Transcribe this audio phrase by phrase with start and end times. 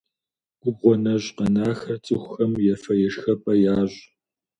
[0.61, 3.99] Губгъуэ нэщӏ къэнахэр цӏыхухэм ефэ-ешхапӏэ ящӏ.